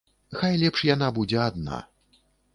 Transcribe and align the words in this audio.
Хай 0.39 0.53
лепш 0.61 0.79
яна 0.95 1.11
будзе 1.19 1.39
адна. 1.49 1.81